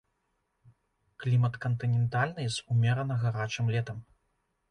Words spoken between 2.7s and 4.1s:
умерана гарачым летам.